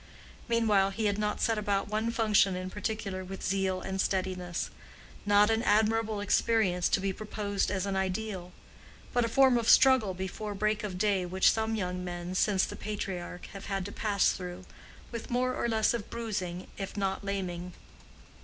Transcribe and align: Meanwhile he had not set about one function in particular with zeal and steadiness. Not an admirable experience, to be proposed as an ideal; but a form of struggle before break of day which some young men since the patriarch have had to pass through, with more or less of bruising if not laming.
Meanwhile 0.47 0.89
he 0.89 1.05
had 1.05 1.19
not 1.19 1.41
set 1.41 1.59
about 1.59 1.87
one 1.87 2.09
function 2.09 2.55
in 2.55 2.71
particular 2.71 3.23
with 3.23 3.43
zeal 3.45 3.81
and 3.81 4.01
steadiness. 4.01 4.71
Not 5.27 5.51
an 5.51 5.61
admirable 5.61 6.21
experience, 6.21 6.89
to 6.89 6.99
be 6.99 7.13
proposed 7.13 7.69
as 7.69 7.85
an 7.85 7.95
ideal; 7.95 8.51
but 9.13 9.25
a 9.25 9.29
form 9.29 9.59
of 9.59 9.69
struggle 9.69 10.15
before 10.15 10.55
break 10.55 10.83
of 10.83 10.97
day 10.97 11.23
which 11.23 11.51
some 11.51 11.75
young 11.75 12.03
men 12.03 12.33
since 12.33 12.65
the 12.65 12.75
patriarch 12.75 13.45
have 13.53 13.65
had 13.67 13.85
to 13.85 13.91
pass 13.91 14.31
through, 14.31 14.65
with 15.11 15.29
more 15.29 15.53
or 15.53 15.69
less 15.69 15.93
of 15.93 16.09
bruising 16.09 16.65
if 16.79 16.97
not 16.97 17.23
laming. 17.23 17.73